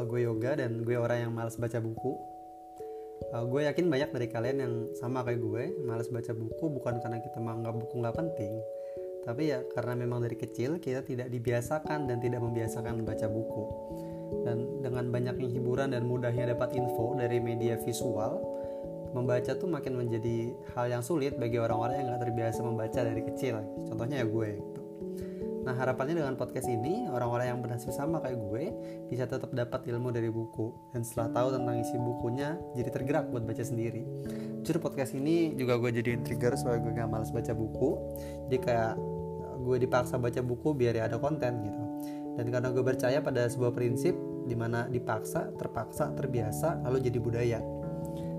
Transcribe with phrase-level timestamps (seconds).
[0.00, 2.16] uh, gue yoga dan gue orang yang malas baca buku.
[3.30, 7.20] Uh, gue yakin banyak dari kalian yang sama kayak gue, malas baca buku bukan karena
[7.20, 8.52] kita menganggap buku nggak penting,
[9.28, 13.64] tapi ya karena memang dari kecil kita tidak dibiasakan dan tidak membiasakan membaca buku.
[14.40, 18.40] Dan dengan banyaknya hiburan dan mudahnya dapat info dari media visual,
[19.12, 23.60] membaca tuh makin menjadi hal yang sulit bagi orang-orang yang nggak terbiasa membaca dari kecil.
[23.90, 24.50] Contohnya ya gue.
[25.60, 28.64] Nah harapannya dengan podcast ini orang-orang yang bernasib sama kayak gue
[29.12, 33.44] bisa tetap dapat ilmu dari buku dan setelah tahu tentang isi bukunya jadi tergerak buat
[33.44, 34.02] baca sendiri.
[34.64, 37.90] Jujur podcast ini juga gue jadi trigger supaya gue gak males baca buku.
[38.48, 38.94] Jadi kayak
[39.60, 41.82] gue dipaksa baca buku biar ya ada konten gitu.
[42.40, 44.16] Dan karena gue percaya pada sebuah prinsip
[44.48, 47.60] di mana dipaksa, terpaksa, terbiasa, lalu jadi budaya.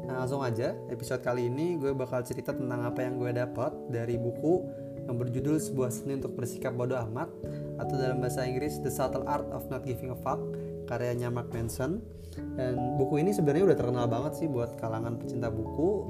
[0.09, 4.17] Nah langsung aja episode kali ini gue bakal cerita tentang apa yang gue dapat dari
[4.17, 4.65] buku
[5.11, 7.27] yang berjudul sebuah seni untuk bersikap bodoh amat
[7.75, 10.39] atau dalam bahasa Inggris The Subtle Art of Not Giving a Fuck
[10.87, 11.99] karyanya Mark Manson.
[12.31, 16.07] Dan buku ini sebenarnya udah terkenal banget sih buat kalangan pecinta buku.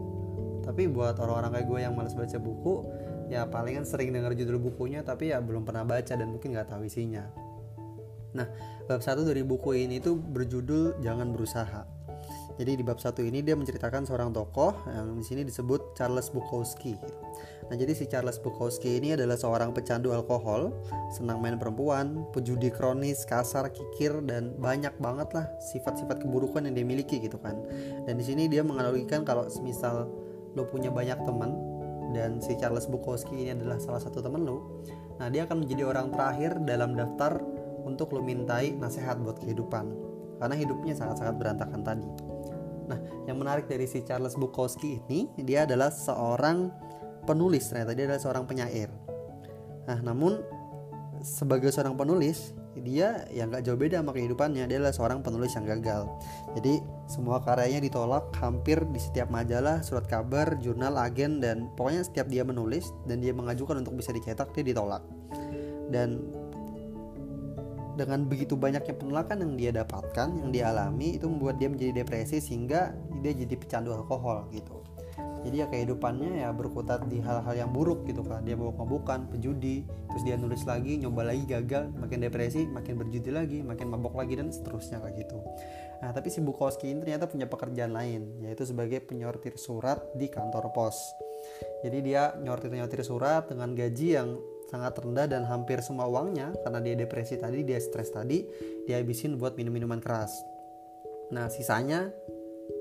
[0.61, 2.85] Tapi buat orang-orang kayak gue yang males baca buku
[3.31, 6.85] ya palingan sering dengar judul bukunya tapi ya belum pernah baca dan mungkin nggak tahu
[6.85, 7.25] isinya.
[8.37, 8.45] Nah
[8.85, 11.81] bab satu dari buku ini tuh berjudul Jangan Berusaha.
[12.59, 16.93] Jadi di bab satu ini dia menceritakan seorang tokoh yang di sini disebut Charles Bukowski.
[17.71, 20.75] Nah jadi si Charles Bukowski ini adalah seorang pecandu alkohol,
[21.07, 26.83] senang main perempuan, pejudi kronis, kasar, kikir dan banyak banget lah sifat-sifat keburukan yang dia
[26.83, 27.55] miliki gitu kan.
[28.03, 30.11] Dan di sini dia menganalogikan kalau misal
[30.51, 31.55] lo punya banyak teman
[32.11, 34.83] dan si Charles Bukowski ini adalah salah satu temen lo,
[35.15, 37.39] nah dia akan menjadi orang terakhir dalam daftar
[37.87, 40.11] untuk lo mintai nasihat buat kehidupan
[40.43, 42.09] karena hidupnya sangat-sangat berantakan tadi.
[42.91, 46.67] Nah, yang menarik dari si Charles Bukowski ini, dia adalah seorang
[47.23, 48.89] penulis ternyata dia adalah seorang penyair.
[49.89, 50.41] Nah, namun
[51.21, 54.65] sebagai seorang penulis, dia yang gak jauh beda sama kehidupannya.
[54.65, 56.09] Dia adalah seorang penulis yang gagal.
[56.57, 62.27] Jadi semua karyanya ditolak hampir di setiap majalah, surat kabar, jurnal, agen dan pokoknya setiap
[62.31, 65.03] dia menulis dan dia mengajukan untuk bisa dicetak dia ditolak.
[65.91, 66.23] Dan
[67.99, 72.39] dengan begitu banyaknya penolakan yang dia dapatkan yang dia alami itu membuat dia menjadi depresi
[72.39, 74.80] sehingga dia jadi pecandu alkohol gitu
[75.41, 80.23] jadi ya kehidupannya ya berkutat di hal-hal yang buruk gitu kan dia mabuk-mabukan penjudi terus
[80.25, 84.53] dia nulis lagi nyoba lagi gagal makin depresi makin berjudi lagi makin mabok lagi dan
[84.53, 85.41] seterusnya kayak gitu.
[86.01, 90.69] Nah tapi si Bukowski ini ternyata punya pekerjaan lain yaitu sebagai penyortir surat di kantor
[90.73, 90.97] pos.
[91.81, 94.37] Jadi dia nyortir-nyortir surat dengan gaji yang
[94.69, 98.45] sangat rendah dan hampir semua uangnya karena dia depresi tadi, dia stres tadi,
[98.87, 100.31] dia habisin buat minum-minuman keras.
[101.31, 102.11] Nah, sisanya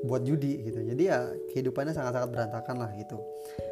[0.05, 0.81] buat judi gitu.
[0.81, 3.21] Jadi ya kehidupannya sangat-sangat berantakan lah gitu.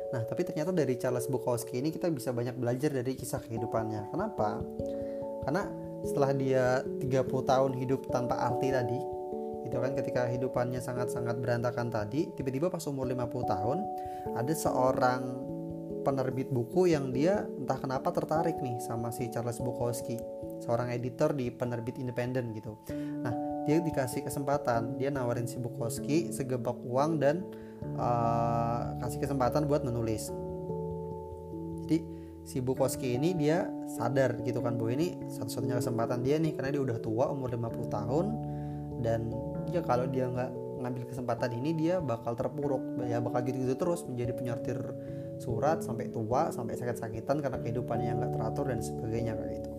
[0.09, 4.09] Nah, tapi ternyata dari Charles Bukowski ini kita bisa banyak belajar dari kisah kehidupannya.
[4.09, 4.61] Kenapa?
[5.45, 5.69] Karena
[6.05, 9.01] setelah dia 30 tahun hidup tanpa arti tadi,
[9.69, 13.79] itu kan ketika hidupannya sangat-sangat berantakan tadi, tiba-tiba pas umur 50 tahun
[14.33, 15.49] ada seorang
[16.09, 20.17] penerbit buku yang dia entah kenapa tertarik nih sama si Charles Bukowski
[20.65, 22.81] seorang editor di penerbit independen gitu
[23.21, 24.97] nah dia dikasih kesempatan.
[24.97, 27.45] Dia nawarin si Bukowski segebak uang dan
[28.01, 30.33] uh, kasih kesempatan buat menulis.
[31.85, 32.01] Jadi
[32.49, 36.81] si Bukowski ini dia sadar gitu kan bahwa ini satu-satunya kesempatan dia nih karena dia
[36.81, 38.27] udah tua umur 50 tahun
[39.05, 39.29] dan
[39.69, 42.81] ya kalau dia nggak ngambil kesempatan ini dia bakal terpuruk.
[43.05, 44.81] Ya bakal gitu-gitu terus menjadi penyortir
[45.45, 49.71] surat sampai tua sampai sakit-sakitan karena kehidupannya yang nggak teratur dan sebagainya kayak gitu.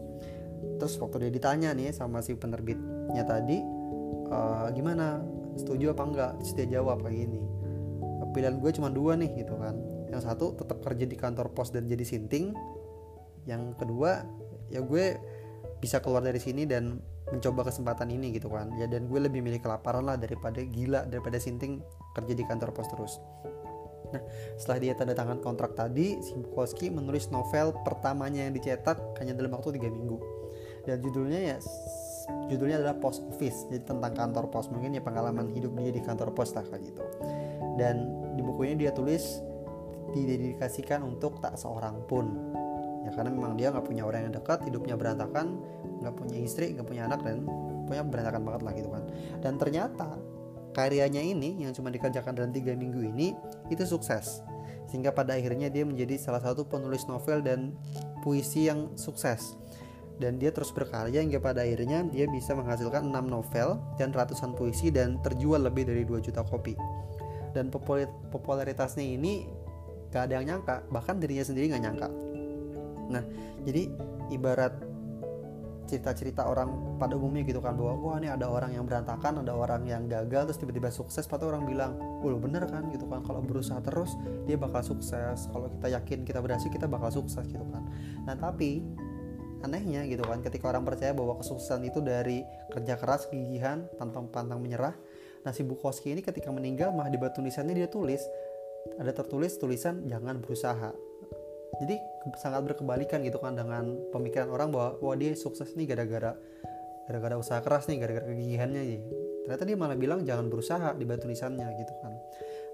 [0.78, 3.79] Terus waktu dia ditanya nih sama si penerbitnya tadi
[4.30, 4.38] e,
[4.78, 5.26] gimana?
[5.58, 6.32] Setuju apa enggak?
[6.40, 7.42] Terus dia jawab kayak gini
[8.32, 9.76] pilihan gue cuma dua nih gitu kan.
[10.10, 12.54] Yang satu tetap kerja di kantor pos dan jadi sinting
[13.48, 14.26] yang kedua
[14.70, 15.18] ya gue
[15.82, 18.74] bisa keluar dari sini dan mencoba kesempatan ini gitu kan.
[18.78, 21.82] Ya dan gue lebih milih kelaparan lah daripada gila daripada sinting
[22.18, 23.14] kerja di kantor pos terus.
[24.10, 24.26] Nah,
[24.58, 29.54] setelah dia tanda tangan kontrak tadi, si Bukowski menulis novel pertamanya yang dicetak hanya dalam
[29.54, 30.18] waktu tiga minggu.
[30.90, 31.56] Dan judulnya ya
[32.50, 34.68] judulnya adalah Post Office, jadi tentang kantor pos.
[34.74, 37.04] Mungkin ya pengalaman hidup dia di kantor pos lah kayak gitu.
[37.78, 39.42] Dan di buku ini dia tulis
[40.14, 42.26] didedikasikan untuk tak seorang pun.
[43.06, 45.62] Ya karena memang dia nggak punya orang yang dekat, hidupnya berantakan,
[46.04, 47.46] nggak punya istri, nggak punya anak dan
[47.86, 49.04] punya berantakan banget lah gitu kan.
[49.40, 50.10] Dan ternyata
[50.74, 53.34] karyanya ini yang cuma dikerjakan dalam tiga minggu ini
[53.74, 54.46] itu sukses
[54.90, 57.78] sehingga pada akhirnya dia menjadi salah satu penulis novel dan
[58.26, 59.54] puisi yang sukses
[60.20, 64.92] dan dia terus berkarya hingga pada akhirnya dia bisa menghasilkan 6 novel dan ratusan puisi
[64.92, 66.76] dan terjual lebih dari 2 juta kopi.
[67.56, 67.72] Dan
[68.30, 69.48] popularitasnya ini
[70.12, 72.10] gak ada yang nyangka bahkan dirinya sendiri gak nyangka.
[73.10, 73.24] Nah
[73.64, 73.90] jadi
[74.30, 74.76] ibarat
[75.90, 79.90] cerita-cerita orang pada umumnya gitu kan bahwa wah ini ada orang yang berantakan ada orang
[79.90, 82.92] yang gagal terus tiba-tiba sukses pasti orang bilang wah bener kan?
[82.94, 83.26] Gitu kan.
[83.26, 84.14] Kalau berusaha terus
[84.46, 85.50] dia bakal sukses.
[85.50, 87.88] Kalau kita yakin kita berhasil kita bakal sukses gitu kan.
[88.28, 88.86] Nah tapi
[89.64, 94.64] anehnya gitu kan ketika orang percaya bahwa kesuksesan itu dari kerja keras gigihan tanpa pantang
[94.64, 94.96] menyerah
[95.44, 98.20] nah si Bukowski ini ketika meninggal mah di batu tulisannya dia tulis.
[99.00, 100.92] Ada tertulis tulisan jangan berusaha.
[101.80, 101.96] Jadi
[102.40, 106.36] sangat berkebalikan gitu kan dengan pemikiran orang bahwa wah dia sukses nih gara-gara
[107.08, 109.02] gara-gara usaha keras nih gara-gara kegigihannya nih.
[109.48, 112.14] Ternyata dia malah bilang jangan berusaha di batu nisannya gitu kan.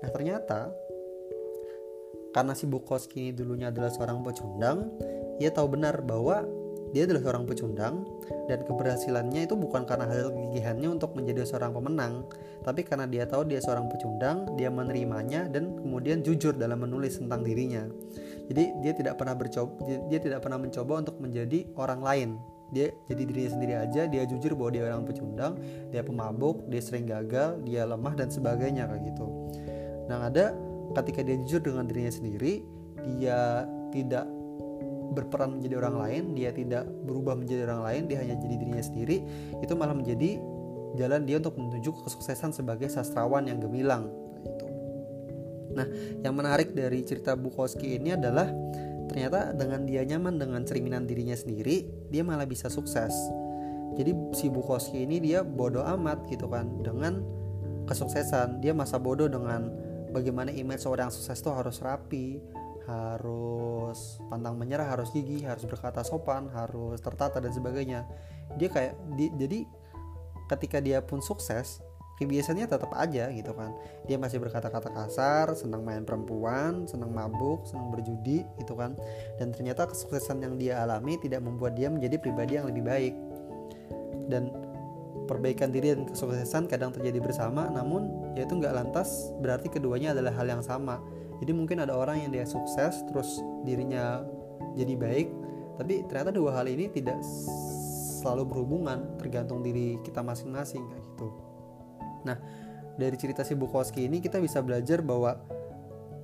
[0.02, 0.60] Nah ternyata
[2.34, 4.92] karena si Bukowski ini dulunya adalah seorang pecundang
[5.40, 6.44] ia tahu benar bahwa
[6.96, 8.08] dia adalah seorang pecundang
[8.48, 12.24] dan keberhasilannya itu bukan karena hasil kegigihannya untuk menjadi seorang pemenang,
[12.64, 17.44] tapi karena dia tahu dia seorang pecundang, dia menerimanya dan kemudian jujur dalam menulis tentang
[17.44, 17.84] dirinya.
[18.48, 19.76] Jadi dia tidak pernah bercoba
[20.08, 22.30] dia tidak pernah mencoba untuk menjadi orang lain.
[22.72, 25.60] Dia jadi dirinya sendiri aja, dia jujur bahwa dia orang pecundang,
[25.92, 29.28] dia pemabuk, dia sering gagal, dia lemah dan sebagainya kayak gitu.
[30.08, 30.56] Nah, ada
[30.96, 32.64] ketika dia jujur dengan dirinya sendiri,
[33.04, 34.26] dia tidak
[35.16, 39.18] berperan menjadi orang lain, dia tidak berubah menjadi orang lain, dia hanya jadi dirinya sendiri,
[39.64, 40.38] itu malah menjadi
[41.00, 44.12] jalan dia untuk menuju kesuksesan sebagai sastrawan yang gemilang.
[45.76, 45.88] Nah,
[46.24, 48.48] yang menarik dari cerita Bukowski ini adalah
[49.12, 53.12] ternyata dengan dia nyaman dengan cerminan dirinya sendiri, dia malah bisa sukses.
[53.96, 57.24] Jadi si Bukowski ini dia bodoh amat gitu kan dengan
[57.88, 58.60] kesuksesan.
[58.60, 59.72] Dia masa bodoh dengan
[60.16, 62.40] bagaimana image seorang sukses itu harus rapi,
[62.86, 68.06] harus pantang menyerah, harus gigih, harus berkata sopan, harus tertata dan sebagainya.
[68.58, 69.60] Dia kayak di, jadi
[70.50, 71.82] ketika dia pun sukses,
[72.22, 73.74] kebiasaannya tetap aja gitu kan.
[74.06, 78.94] Dia masih berkata-kata kasar, senang main perempuan, senang mabuk, senang berjudi gitu kan.
[79.42, 83.14] Dan ternyata kesuksesan yang dia alami tidak membuat dia menjadi pribadi yang lebih baik.
[84.30, 84.54] Dan
[85.26, 90.46] perbaikan diri dan kesuksesan kadang terjadi bersama, namun yaitu nggak lantas berarti keduanya adalah hal
[90.46, 91.02] yang sama
[91.42, 94.24] jadi mungkin ada orang yang dia sukses terus dirinya
[94.76, 95.28] jadi baik
[95.76, 97.20] tapi ternyata dua hal ini tidak
[98.24, 101.28] selalu berhubungan tergantung diri kita masing-masing kayak gitu
[102.26, 102.38] nah
[102.96, 105.36] dari cerita si Bukowski ini kita bisa belajar bahwa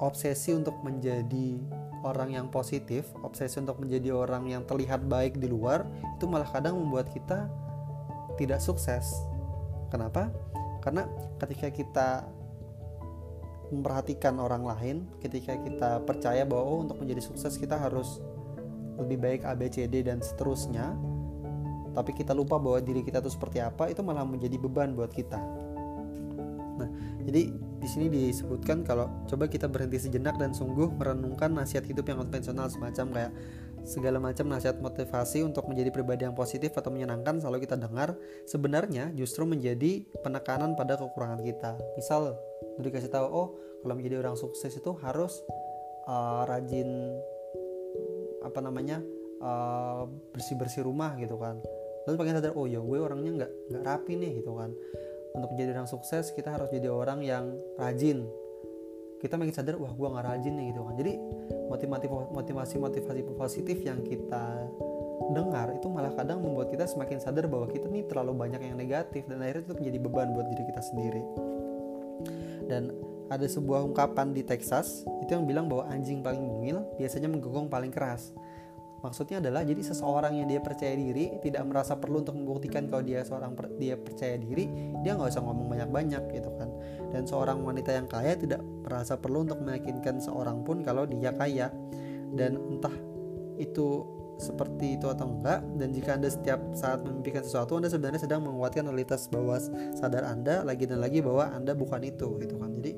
[0.01, 1.61] obsesi untuk menjadi
[2.01, 5.85] orang yang positif, obsesi untuk menjadi orang yang terlihat baik di luar,
[6.17, 7.45] itu malah kadang membuat kita
[8.41, 9.05] tidak sukses.
[9.93, 10.33] Kenapa?
[10.81, 11.05] Karena
[11.37, 12.09] ketika kita
[13.71, 18.19] memperhatikan orang lain ketika kita percaya bahwa oh, untuk menjadi sukses kita harus
[18.99, 20.93] lebih baik A B C D dan seterusnya.
[21.91, 25.39] Tapi kita lupa bahwa diri kita itu seperti apa itu malah menjadi beban buat kita.
[26.79, 26.89] Nah
[27.27, 32.21] jadi di sini disebutkan kalau coba kita berhenti sejenak dan sungguh merenungkan nasihat hidup yang
[32.21, 33.31] konvensional semacam kayak
[33.81, 38.13] segala macam nasihat motivasi untuk menjadi pribadi yang positif atau menyenangkan selalu kita dengar
[38.45, 41.81] sebenarnya justru menjadi penekanan pada kekurangan kita.
[41.97, 42.37] Misal
[42.79, 43.47] udah dikasih tahu oh
[43.81, 45.41] kalau menjadi orang sukses itu harus
[46.05, 46.89] uh, rajin
[48.41, 49.01] apa namanya
[49.41, 51.61] uh, bersih bersih rumah gitu kan.
[52.09, 54.73] Lalu pengen sadar oh ya gue orangnya nggak nggak rapi nih gitu kan.
[55.31, 58.25] Untuk menjadi orang sukses kita harus jadi orang yang rajin.
[59.21, 60.93] Kita makin sadar wah gue nggak rajin nih gitu kan.
[60.97, 61.13] Jadi
[61.69, 64.69] motivasi motivasi motivasi positif yang kita
[65.31, 69.23] dengar itu malah kadang membuat kita semakin sadar bahwa kita nih terlalu banyak yang negatif
[69.29, 71.23] dan akhirnya itu menjadi beban buat diri kita sendiri
[72.71, 72.95] dan
[73.27, 77.91] ada sebuah ungkapan di Texas itu yang bilang bahwa anjing paling mungil biasanya menggonggong paling
[77.91, 78.31] keras
[79.01, 83.25] Maksudnya adalah jadi seseorang yang dia percaya diri tidak merasa perlu untuk membuktikan kalau dia
[83.25, 84.69] seorang per, dia percaya diri,
[85.01, 86.69] dia nggak usah ngomong banyak-banyak gitu kan.
[87.09, 91.73] Dan seorang wanita yang kaya tidak merasa perlu untuk meyakinkan seorang pun kalau dia kaya.
[92.29, 92.93] Dan entah
[93.57, 94.05] itu
[94.41, 98.89] seperti itu atau enggak dan jika anda setiap saat memimpikan sesuatu anda sebenarnya sedang menguatkan
[98.89, 99.61] realitas bawah
[99.93, 102.73] sadar anda lagi dan lagi bahwa anda bukan itu gitu kan.
[102.81, 102.91] Jadi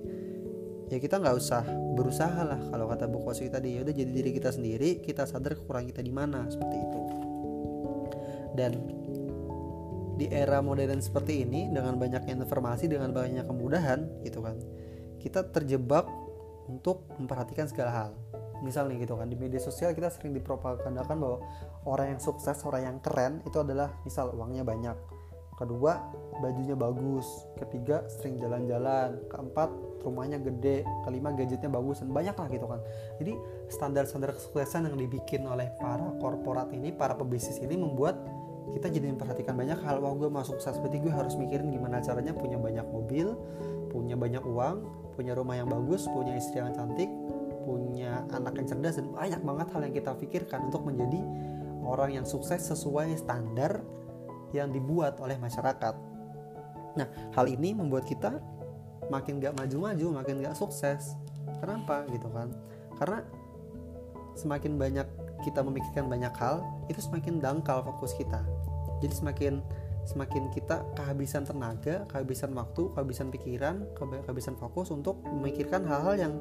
[0.88, 1.68] ya kita nggak usah
[2.00, 3.76] berusaha lah kalau kata Bu Kosi tadi.
[3.76, 7.02] Ya udah jadi diri kita sendiri kita sadar kekurangan kita di mana seperti itu.
[8.56, 8.72] Dan
[10.14, 14.62] di era modern seperti ini dengan banyaknya informasi dengan banyak kemudahan gitu kan
[15.18, 16.06] kita terjebak
[16.70, 18.12] untuk memperhatikan segala hal
[18.64, 21.38] misal nih gitu kan di media sosial kita sering dipropagandakan bahwa
[21.84, 24.98] orang yang sukses orang yang keren itu adalah misal uangnya banyak.
[25.54, 26.02] Kedua
[26.42, 27.28] bajunya bagus.
[27.62, 29.30] Ketiga sering jalan-jalan.
[29.30, 29.70] Keempat
[30.02, 30.82] rumahnya gede.
[31.06, 32.82] Kelima gadgetnya bagus dan banyak lah gitu kan.
[33.22, 33.34] Jadi
[33.70, 38.18] standar-standar kesuksesan yang dibikin oleh para korporat ini para pebisnis ini membuat
[38.74, 40.02] kita jadi memperhatikan banyak hal.
[40.02, 43.38] Wah gue mau sukses berarti gue harus mikirin gimana caranya punya banyak mobil
[43.94, 44.76] punya banyak uang
[45.14, 47.06] punya rumah yang bagus punya istri yang cantik
[47.74, 51.18] punya anak yang cerdas dan banyak banget hal yang kita pikirkan untuk menjadi
[51.82, 53.82] orang yang sukses sesuai standar
[54.54, 55.98] yang dibuat oleh masyarakat.
[56.94, 58.38] Nah, hal ini membuat kita
[59.10, 61.18] makin gak maju-maju, makin gak sukses.
[61.58, 62.54] Kenapa gitu kan?
[63.02, 63.26] Karena
[64.38, 65.08] semakin banyak
[65.42, 66.62] kita memikirkan banyak hal,
[66.94, 68.46] itu semakin dangkal fokus kita.
[69.02, 69.54] Jadi semakin
[70.04, 76.34] semakin kita kehabisan tenaga, kehabisan waktu, kehabisan pikiran, kehabisan fokus untuk memikirkan hal-hal yang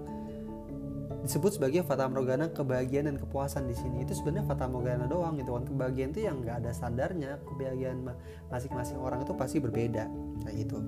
[1.22, 4.02] disebut sebagai fata morgana kebahagiaan dan kepuasan di sini.
[4.02, 5.64] Itu sebenarnya fata morgana doang gitu kan.
[5.64, 8.10] Kebahagiaan itu yang nggak ada standarnya kebahagiaan
[8.50, 10.10] masing-masing orang itu pasti berbeda
[10.42, 10.82] kayak gitu.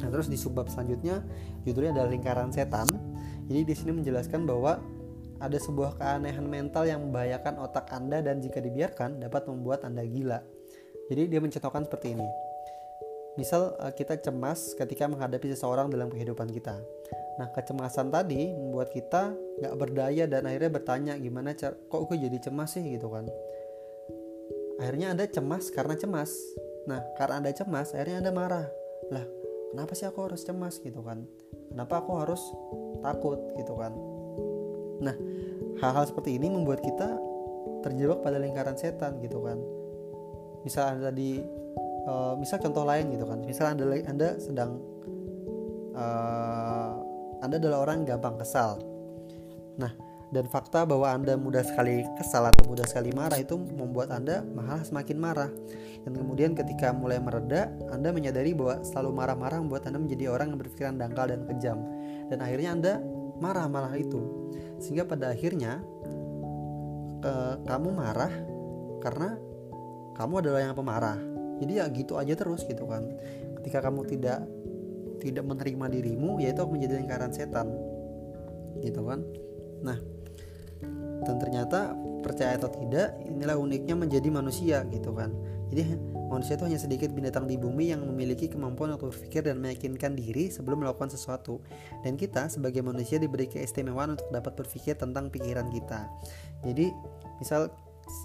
[0.00, 1.20] Nah terus di subbab selanjutnya
[1.66, 2.86] judulnya adalah lingkaran setan.
[3.50, 4.78] Jadi di sini menjelaskan bahwa
[5.40, 10.40] ada sebuah keanehan mental yang membahayakan otak anda dan jika dibiarkan dapat membuat anda gila.
[11.10, 12.28] Jadi dia mencontohkan seperti ini.
[13.38, 16.78] Misal eh, kita cemas ketika menghadapi seseorang dalam kehidupan kita.
[17.38, 19.32] Nah kecemasan tadi membuat kita
[19.62, 23.26] nggak berdaya dan akhirnya bertanya gimana cara kok gue jadi cemas sih gitu kan.
[24.80, 26.32] Akhirnya anda cemas karena cemas.
[26.88, 28.66] Nah karena anda cemas akhirnya anda marah.
[29.08, 29.24] Lah
[29.72, 31.24] kenapa sih aku harus cemas gitu kan?
[31.70, 32.42] Kenapa aku harus
[33.00, 33.92] takut gitu kan?
[35.00, 35.16] Nah
[35.80, 37.16] hal-hal seperti ini membuat kita
[37.80, 39.56] terjebak pada lingkaran setan gitu kan
[40.64, 41.40] misal anda di
[42.06, 43.38] uh, misal contoh lain gitu kan.
[43.44, 44.80] Misal anda anda sedang
[45.96, 46.92] uh,
[47.40, 48.80] anda adalah orang gampang kesal.
[49.80, 49.92] Nah
[50.30, 54.78] dan fakta bahwa anda mudah sekali kesal atau mudah sekali marah itu membuat anda malah
[54.86, 55.50] semakin marah.
[56.06, 60.58] Dan kemudian ketika mulai mereda anda menyadari bahwa selalu marah-marah membuat anda menjadi orang yang
[60.62, 61.78] berpikiran dangkal dan kejam.
[62.30, 62.92] Dan akhirnya anda
[63.42, 64.22] marah malah itu.
[64.78, 65.82] Sehingga pada akhirnya
[67.20, 67.32] ke,
[67.66, 68.32] kamu marah
[69.02, 69.36] karena
[70.14, 71.18] kamu adalah yang pemarah
[71.60, 73.06] jadi ya gitu aja terus gitu kan.
[73.60, 74.42] Ketika kamu tidak
[75.20, 77.68] tidak menerima dirimu yaitu menjadi lingkaran setan.
[78.80, 79.20] Gitu kan.
[79.84, 80.00] Nah
[81.24, 81.92] dan ternyata
[82.24, 85.32] percaya atau tidak inilah uniknya menjadi manusia gitu kan.
[85.70, 85.96] Jadi
[86.28, 90.50] manusia itu hanya sedikit binatang di bumi yang memiliki kemampuan untuk berpikir dan meyakinkan diri
[90.50, 91.62] sebelum melakukan sesuatu.
[92.02, 96.08] Dan kita sebagai manusia diberi keistimewaan untuk dapat berpikir tentang pikiran kita.
[96.64, 96.90] Jadi
[97.38, 97.70] misal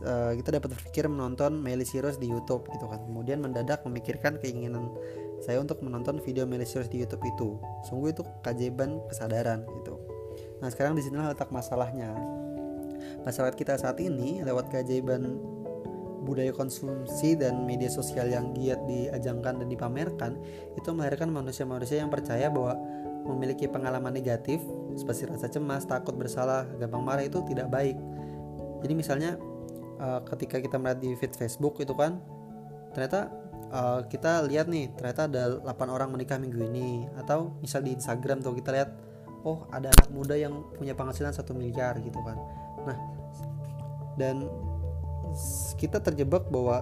[0.05, 3.01] uh, kita dapat berpikir menonton Miley Cyrus di YouTube gitu kan.
[3.03, 4.91] Kemudian mendadak memikirkan keinginan
[5.43, 7.49] saya untuk menonton video Miley Cyrus di YouTube itu.
[7.87, 9.99] Sungguh itu keajaiban kesadaran gitu.
[10.59, 12.15] Nah sekarang di sini letak masalahnya.
[13.23, 15.39] Masyarakat kita saat ini lewat keajaiban
[16.25, 20.41] budaya konsumsi dan media sosial yang giat diajangkan dan dipamerkan
[20.73, 22.73] itu melahirkan manusia-manusia yang percaya bahwa
[23.25, 24.61] memiliki pengalaman negatif
[24.97, 27.97] seperti rasa cemas, takut bersalah, gampang marah itu tidak baik.
[28.81, 29.37] Jadi misalnya
[29.99, 32.19] uh, ketika kita melihat di feed Facebook itu kan
[32.95, 33.27] ternyata
[33.71, 37.07] uh, kita lihat nih ternyata ada 8 orang menikah minggu ini.
[37.19, 38.89] Atau misal di Instagram tuh kita lihat
[39.45, 42.37] oh ada anak muda yang punya penghasilan satu miliar gitu kan.
[42.87, 42.97] Nah
[44.15, 44.47] dan
[45.75, 46.81] kita terjebak bahwa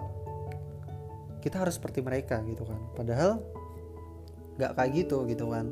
[1.41, 2.79] kita harus seperti mereka gitu kan.
[2.95, 3.41] Padahal
[4.55, 5.67] nggak kayak gitu gitu kan.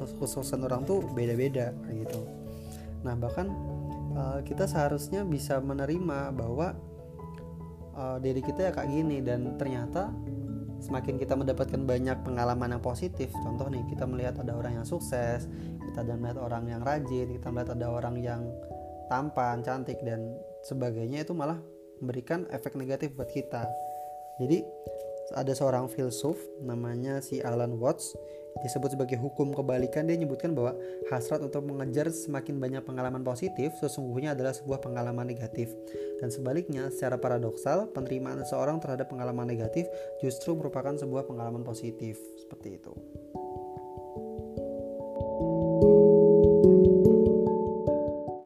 [0.00, 2.20] Khususan orang tuh beda-beda kayak gitu.
[3.04, 3.52] Nah bahkan
[4.14, 6.74] uh, kita seharusnya bisa menerima bahwa
[7.94, 10.10] uh, diri kita ya kayak gini dan ternyata
[10.80, 13.28] semakin kita mendapatkan banyak pengalaman yang positif.
[13.44, 15.44] Contoh nih kita melihat ada orang yang sukses
[15.90, 18.46] kita ada melihat orang yang rajin kita melihat ada orang yang
[19.10, 20.22] tampan cantik dan
[20.62, 21.58] sebagainya itu malah
[21.98, 23.66] memberikan efek negatif buat kita.
[24.38, 24.64] Jadi
[25.34, 28.14] ada seorang filsuf namanya si Alan Watts.
[28.66, 30.10] Disebut sebagai hukum kebalikan.
[30.10, 30.74] Dia menyebutkan bahwa
[31.08, 35.70] hasrat untuk mengejar semakin banyak pengalaman positif sesungguhnya adalah sebuah pengalaman negatif.
[36.18, 39.86] Dan sebaliknya secara paradoksal penerimaan seseorang terhadap pengalaman negatif
[40.18, 42.18] justru merupakan sebuah pengalaman positif.
[42.42, 42.92] Seperti itu